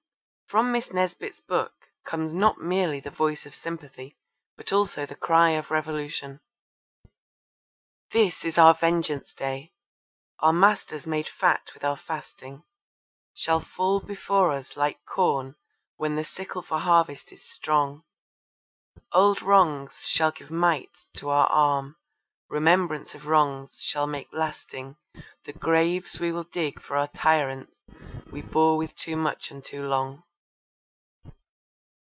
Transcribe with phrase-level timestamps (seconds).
[0.47, 1.71] From Miss Nesbit's book
[2.03, 4.17] comes not merely the voice of sympathy
[4.57, 6.41] but also the cry of revolution:
[8.11, 9.71] This is our vengeance day.
[10.39, 12.65] Our masters made fat with our fasting
[13.33, 15.55] Shall fall before us like corn
[15.95, 18.03] when the sickle for harvest is strong:
[19.13, 21.95] Old wrongs shall give might to our arm,
[22.49, 24.97] remembrance of wrongs shall make lasting
[25.45, 27.71] The graves we will dig for our tyrants
[28.29, 30.23] we bore with too much and too long.